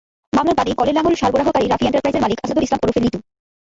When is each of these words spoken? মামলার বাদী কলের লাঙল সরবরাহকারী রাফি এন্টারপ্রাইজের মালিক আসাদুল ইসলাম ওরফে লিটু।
মামলার 0.33 0.57
বাদী 0.59 0.71
কলের 0.79 0.95
লাঙল 0.97 1.13
সরবরাহকারী 1.21 1.65
রাফি 1.67 1.85
এন্টারপ্রাইজের 1.87 2.23
মালিক 2.23 2.39
আসাদুল 2.43 2.65
ইসলাম 2.65 2.81
ওরফে 2.83 3.01
লিটু। 3.03 3.19